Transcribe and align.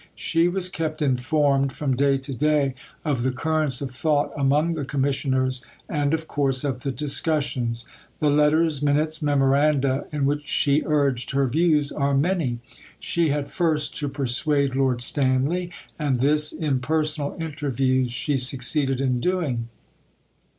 She 0.15 0.47
was 0.47 0.67
kept 0.67 0.99
informed 1.03 1.73
from 1.73 1.95
day 1.95 2.17
to 2.17 2.33
day 2.33 2.73
of 3.05 3.21
the 3.21 3.29
currents 3.29 3.81
of 3.81 3.91
thought 3.91 4.31
among 4.35 4.73
the 4.73 4.83
Commissioners, 4.83 5.63
and 5.87 6.11
of 6.11 6.21
the 6.21 6.25
course 6.25 6.63
of 6.63 6.79
the 6.79 6.91
discussions. 6.91 7.85
The 8.17 8.31
letters, 8.31 8.81
minutes, 8.81 9.21
memoranda 9.21 10.07
in 10.11 10.25
which 10.25 10.47
she 10.47 10.81
urged 10.87 11.29
her 11.35 11.45
views 11.45 11.91
are 11.91 12.15
many. 12.15 12.57
She 12.99 13.29
had 13.29 13.51
first 13.51 13.95
to 13.97 14.09
persuade 14.09 14.73
Lord 14.73 15.01
Stanley, 15.01 15.69
and 15.99 16.17
this 16.17 16.51
in 16.51 16.79
personal 16.79 17.37
interviews 17.39 18.11
she 18.11 18.37
succeeded 18.37 18.99
in 18.99 19.19
doing. 19.19 19.69